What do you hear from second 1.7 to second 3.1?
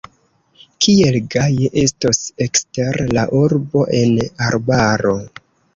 estos ekster